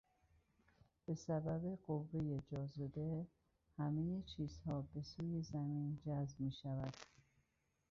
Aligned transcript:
بسبب 1.07 1.77
قوهٔ 1.87 2.39
جاذبه 2.51 3.25
همه 3.77 4.21
چیزها 4.25 4.83
بسوی 4.95 5.41
زمین 5.41 5.99
جذب 6.05 6.39
میشود. 6.39 6.95